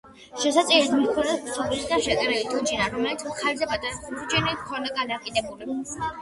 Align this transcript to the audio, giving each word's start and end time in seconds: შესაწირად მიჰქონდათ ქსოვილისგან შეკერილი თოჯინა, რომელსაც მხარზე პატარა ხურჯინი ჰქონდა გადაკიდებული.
შესაწირად 0.43 0.93
მიჰქონდათ 1.01 1.43
ქსოვილისგან 1.49 2.01
შეკერილი 2.05 2.47
თოჯინა, 2.53 2.87
რომელსაც 2.95 3.27
მხარზე 3.35 3.69
პატარა 3.75 4.01
ხურჯინი 4.07 4.57
ჰქონდა 4.63 4.95
გადაკიდებული. 4.97 5.79